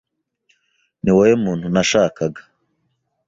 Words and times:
Niwowe 1.03 1.31
muntu 1.43 1.65
nashakaga. 1.73 2.41